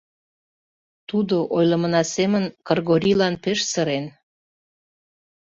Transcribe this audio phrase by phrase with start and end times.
[1.09, 4.05] Тудо, ойлымына семын, Кыргорийлан пеш сырен.